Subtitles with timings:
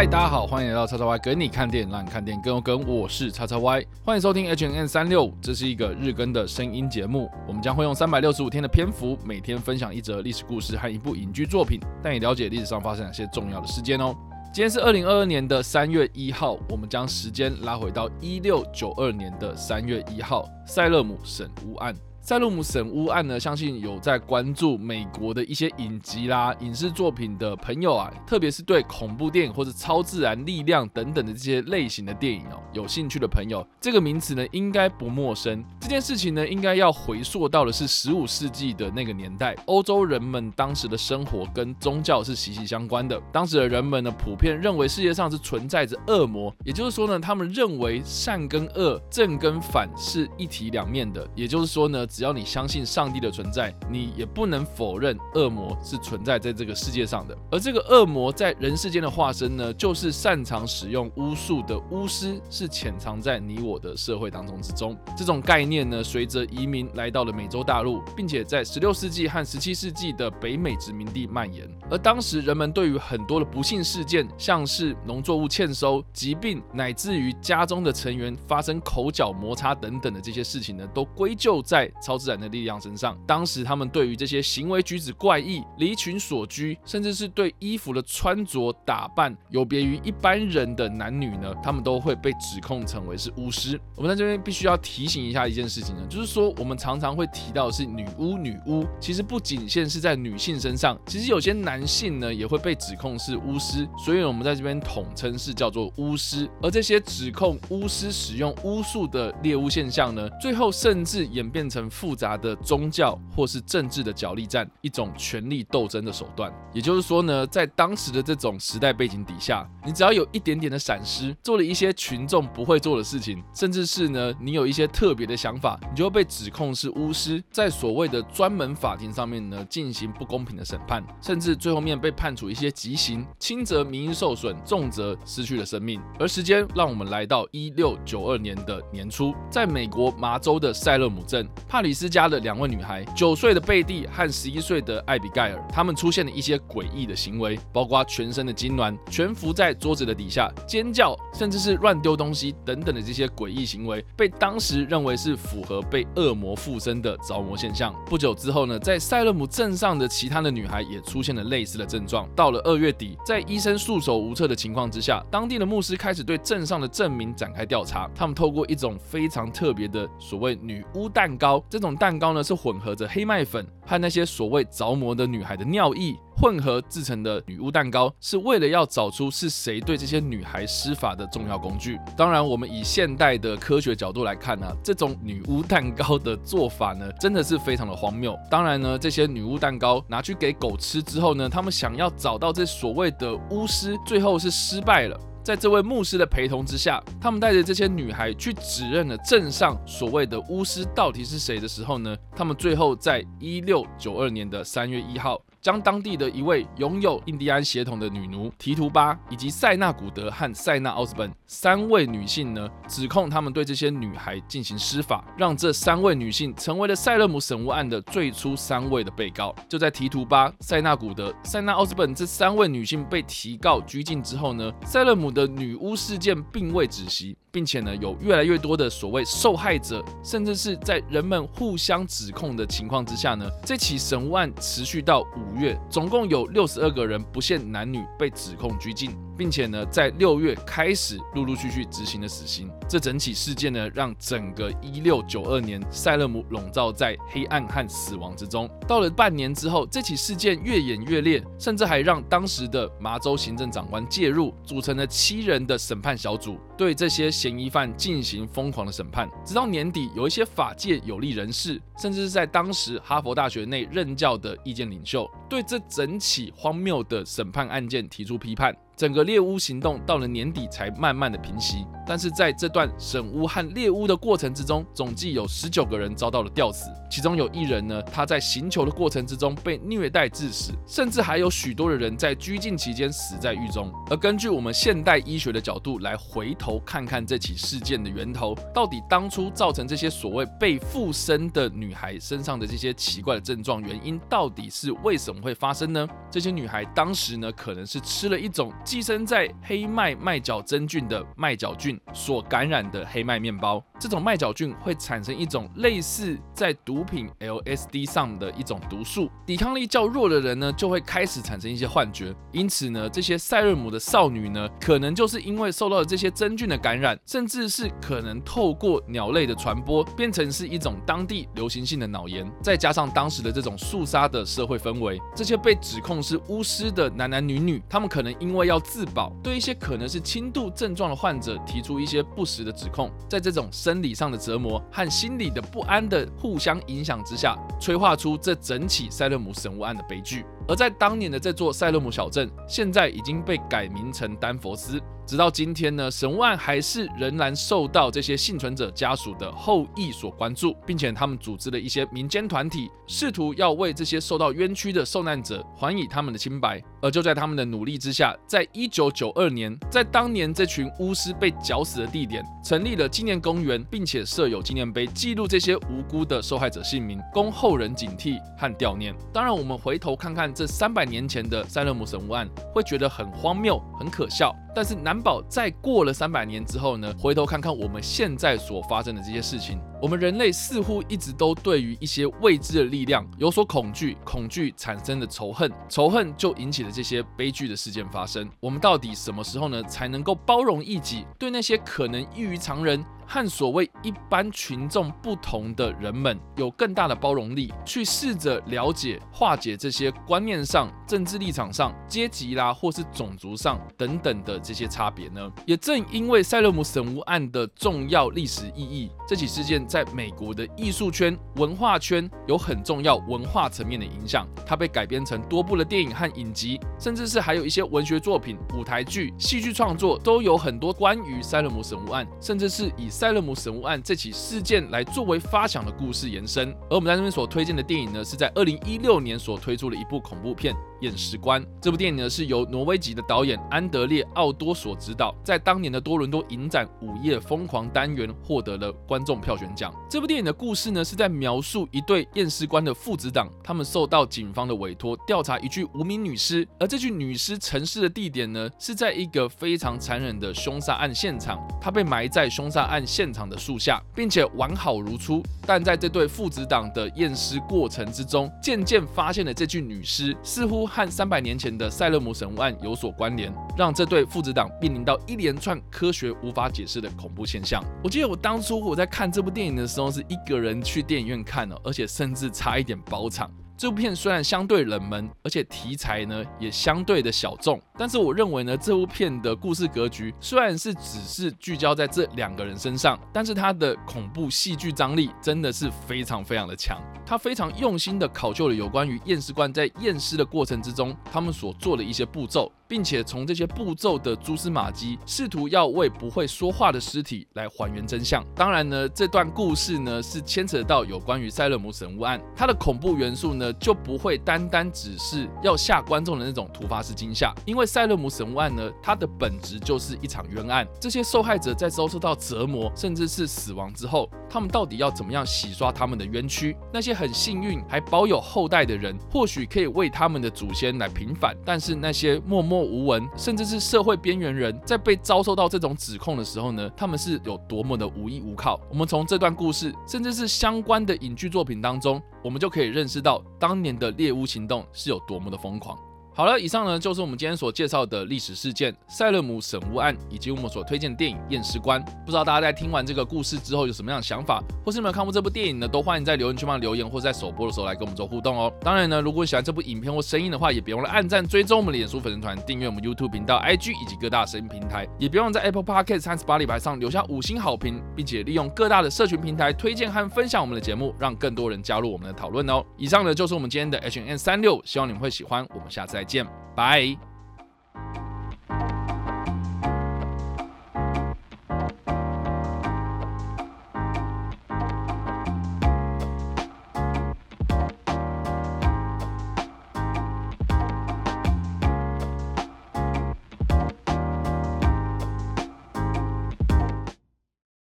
[0.00, 2.82] 嗨，大家好，欢迎来到叉叉 Y 跟你看电影，让你看电影更有梗。
[2.88, 7.30] 我是叉叉 Y，欢迎收听 H N N 三六五，这是一个日更的声音节目。
[7.46, 14.16] 我们将会用三百六十五天的篇幅，每天分享一则历史故事和一部影剧作品，带你了解历史上发生哪些重要的事件哦。
[14.54, 21.94] 今天是二零二二年的三月一号，我们将时间拉回到一六九二年的三月一号，塞勒姆审巫案。
[22.22, 35.64] 塞勒姆审巫案呢，相信有在关注美国的一些影集啦、影视作品的朋友啊，特别是对恐怖电影或者超自然力量等等的这些类型的电影哦，有兴趣的朋友，这个名词呢应该不陌生。
[35.80, 43.18] 这件事情呢，应该要回溯到的是十五世纪的那个年代，欧洲人们当时的生活跟宗教是息息相关的。
[43.32, 52.06] 当时的人们呢，普遍认为世界上是存在着恶魔，也就是说呢，他们认为善跟恶、正跟反是一体两面的，也就是说呢。
[52.10, 57.38] 只要你相信上帝的存在，你也不能否认恶魔是存在在这个世界上的。
[57.52, 64.98] 而这个恶魔在人世间的化身呢，就是擅长使用巫术的巫师，是潜藏在你我的社会当中之中。
[65.16, 71.64] 这种概念呢，随着移民来到了美洲大陆，并且在十六世纪和十七世纪的北美殖民地蔓延。
[71.88, 81.88] 而当时人们对于很多的不幸事件，像是农作物欠收、疾病，乃至于家中的成员发生口角摩擦等等的这些事情呢，都归咎在。
[82.00, 93.78] 超自然的力量身上，当时他们对于这些行为举止怪异、离群所居，甚至是对衣服的穿着打扮有别于一般人的男女呢，他们都会被指控成为是巫师。
[93.96, 106.48] 我们在这边必须要提醒一下一件事情呢，就是说我们常常会提到是女巫、女巫，其实不仅限是在女性身上，其实有些男性呢也会被指控是巫师，所以我们在这边统称是叫做巫师。
[106.62, 111.89] 而这些指控巫师使用巫术的猎巫现象呢，最后甚至演变成。
[111.90, 116.52] 复杂的宗教或是政治的角力战，一种权力斗争的手段。
[116.72, 136.00] 也就是说呢，在当时的这种时代背景底下，你只要有一点点的闪失，做了一些群众不会做的事情，甚至是呢，你有一些特别的想法，你就会被指控是巫师，在所谓的专门法庭上面呢进行不公平的审判，甚至最后面被判处一些极刑，轻则名誉受损，重则失去了生命。
[136.18, 141.48] 而时间让我们来到一六九二年的年初，在美国麻州的塞勒姆镇。
[141.68, 157.94] 帕阿里斯家的两位女孩，九岁的贝蒂和十一岁的艾比盖尔，她们出现了一些诡异的行为，包括全身的痉挛、蜷伏在桌子的底下、尖叫，甚至是乱丢东西等等的这些诡异行为，被当时认为是符合被恶魔附身的着魔现象。
[158.04, 162.28] 不久之后呢，在塞勒姆镇上的其他的女孩也出现了类似的症状。
[162.36, 168.06] 到了二月底，在医生束手无策的情况之下，当地的牧师开始对镇上的镇民展开调查。
[168.14, 171.64] 他们透过一种非常特别的所谓女巫蛋糕。
[171.70, 181.96] 这种蛋糕呢，是混合着黑麦粉和那些所谓着魔的女孩的尿液混合制成的女巫蛋糕，是为了要找出是谁对这些女孩施法的重要工具。
[182.16, 188.36] 当然，我们以现代的科学角度来看呢，这种女巫蛋糕的做法呢，真的是非常的荒谬。
[188.50, 195.16] 当然呢，这些女巫蛋糕拿去给狗吃之后呢，他们想要找到这所谓的巫师，最后是失败了。
[195.50, 202.16] 在这位牧师的陪同之下，他们带着这些女孩去指认了镇上所谓的巫师到底是谁的时候呢？
[202.36, 205.42] 他们最后在一六九二年的三月一号。
[205.60, 219.54] 将当地的一位拥有印第安血统的女奴提图巴，以及塞纳古德和塞纳奥斯本三位女性呢，指控他们对这些女孩进行施法，让这三位女性成为了塞勒姆审巫案的最初三位的被告。
[219.68, 227.36] 就在提图巴、塞纳古德、塞纳奥斯本这三位女性被提告拘禁之后呢，塞勒姆的女巫事件并未止息。
[227.52, 239.10] 并且呢，有越来越多的所谓受害者，甚至是在人们互相指控的情况之下呢，这起审巫案持续到五五月，总共有六十二个人不限男女被指控拘禁。
[239.40, 242.70] 并且呢，在六月开始陆陆续续执行了死刑。
[242.86, 248.68] 这整起事件呢，让整个一六九二年塞勒姆笼罩在黑暗和死亡之中。
[248.86, 259.26] 到了半年之后，这起事件越演越烈，甚至还让当时的麻州行政长官介入，组成了七人的审判小组，对这些嫌疑犯进行疯狂的审判。
[259.42, 268.76] 直到年底，有一些法界有利人士，甚至是在当时哈佛大学内任教的意见领袖，对这整起荒谬的审判案件提出批判。
[269.00, 271.86] 整个猎巫行动到了年底才慢慢的平息。
[272.06, 283.90] 但是在这段审巫和猎巫的过程之中，总计有十九个人遭到了吊死，其中有一人呢，他在行求的过程之中被虐待致死，甚至还有许多的人在拘禁期间死在狱中。
[284.10, 296.06] 而根据我们现代医学的角度来回头看看这起事件的源头，到底当初造成这些所谓被附身的女孩身上的这些奇怪的症状原因，到底是为什么会发生呢？
[296.30, 303.80] 这些女孩当时呢，可能是吃了一种寄生在黑麦麦角真菌的麦角菌所感染的黑麦面包。
[304.00, 312.34] 这种麦角菌会产生一种类似在毒品 LSD 上的一种毒素，抵抗力较弱的人呢，就会开始产生一些幻觉。
[312.50, 322.50] 因此呢，这些塞勒姆的少女呢，可能就是因为受到了这些真菌的感染，甚至是可能透过鸟类的传播，变成是一种当地流行性的脑炎。
[322.62, 340.44] 再加上当时的这种肃杀的社会氛围，这些被指控是巫师的男男女女，他们可能因为要自保，对一些可能是轻度症状的患者提出一些不实的指控，在这种生理上的折磨和心理的不安的互相影响之下，催化出这整起塞勒姆神物案的悲剧。
[340.70, 345.00] 而在当年的这座塞勒姆小镇，现在已经被改名成丹佛斯。
[345.26, 356.82] 直到今天呢，神万还是仍然受到这些幸存者家属的后裔所关注，并且他们组织了一些民间团体，试图要为这些受到冤屈的受难者还以他们的清白。
[357.02, 369.14] 而就在他们的努力之下，在一九九二年，在当年这群巫师被绞死的地点，成立了纪念公园，并且设有纪念碑，记录这些无辜的受害者姓名，供后人警惕和悼念。
[369.32, 374.54] 当然，我们回头看看这三百年前的塞勒姆神巫案，会觉得很荒谬、很可笑。
[374.74, 388.46] 但是难保在过了三百年之后呢，回头看看我们现在所发生的这些事情，我们人类似乎一直都对于一些未知的力量有所恐惧，恐惧产生的仇恨，仇恨就引起了这些悲剧的事件发生。
[388.60, 393.02] 我们到底什么时候呢，才能够包容异己，对那些可能异于常人？
[393.32, 405.48] 和所谓一般群众不同的人们有更大的包容力，去试着了解、化解这些观念上、政治立场上、阶级啦，或是种族上等等的这些差别呢？
[405.64, 414.44] 也正因为塞勒姆神巫案的重要历史意义，这起事件在美国的艺术圈、文化圈有很重要文化层面的影响。
[414.66, 423.08] 它被改编成多部的电影和影集，甚至是还有一些文学作品、舞台剧、戏剧创作，都有很多关于塞勒姆神巫案，甚至是以。
[423.20, 430.74] 塞勒姆神屋案这起事件来作为发想的故事延伸，而我们在这边所推荐的电影呢，是在二零一六年所推出的一部恐怖片。
[431.00, 439.94] 验尸官这部电影呢，是由挪威籍的导演安德烈奥多所执导，在当年的多伦多影展午夜疯狂单元获得了观众票选奖。
[440.10, 455.42] 这部电影的故事呢，是在描述一对验尸官的父子档，他们受到警方的委托调查一具无名女尸，而这具女尸沉尸的地点呢，是在一个非常残忍的凶杀案现场，她被埋在凶杀案现场的树下，并且完好如初。
[455.66, 460.89] 但在这对父子档的验尸过程之中，渐渐发现了这具女尸似乎。
[460.90, 467.80] 和三百年前的塞勒姆神屋案有所关联，让这对父子党面临到一连串科学无法解释的恐怖现象。
[468.02, 473.48] 我记得我当初我在看这部电影的时候，是一个人去电影院看的，而且甚至差一点包场。
[473.80, 487.00] 这部片虽然相对冷门，而且题材呢也相对的小众，但是我认为呢，这部片的故事格局虽然是只是聚焦在这两个人身上，但是它的恐怖戏剧张力真的是非常非常的强。
[487.24, 492.70] 他非常用心的考究了有关于验尸官在验尸的过程之中，他们所做的一些步骤。
[492.90, 498.44] 并且从这些步骤的蛛丝马迹，试图要为不会说话的尸体来还原真相。
[498.52, 507.54] 当然呢，这段故事呢是牵扯到有关于塞勒姆神屋案，它的恐怖元素呢就不会单单只是要吓观众的那种突发式惊吓。
[507.64, 510.84] 因为塞勒姆神屋案呢，它的本质就是一场冤案。
[511.00, 516.76] 这些受害者在遭受到折磨甚至是死亡之后，他们到底要怎么样洗刷他们的冤屈？
[516.92, 528.80] 那些很幸运还保有后代的人，或许可以为他们的祖先来平反，但是那些默默无闻，甚至是社会边缘人，在被遭受到这种指控的时候呢，他们是有多么的无依无靠。
[528.90, 535.96] 我们从这段故事，甚至是相关的影剧作品当中，我们就可以认识到当年的猎巫行动是有多么的疯狂。
[536.40, 542.02] 好了，以上呢就是我们今天所介绍的历史事件——塞勒姆审巫案，以及我们所推荐的电影《验尸官》。
[542.24, 545.86] 不知道大家在听完这个故事之后有什么样的想法，或是没有看过这部电影呢？
[545.86, 548.72] 都欢迎在留言区帮留言，或在首播的时候来跟我们做互动哦。
[548.80, 562.82] 当然呢，如果喜欢这部影片或声音的话，也别忘了按赞、追踪我们的脸书粉丝团、订阅我们 YouTube 频道、IG 以及各大声音平台，也别忘在 Apple Podcast 三十八里牌上留下五星好评，并且利用各大的社群平台推荐和分享我们的节目，让更多人加入我们的讨论哦。
[562.96, 565.66] 以上呢就是我们今天的 H N 三六，希望你们会喜欢。
[565.74, 566.29] 我们下次再见。
[566.30, 566.46] 见
[566.76, 567.29] 拜。